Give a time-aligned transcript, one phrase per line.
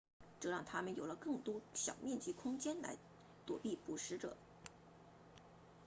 [0.39, 2.97] 这让它们有了更多小面积空间来
[3.45, 4.35] 躲避捕食者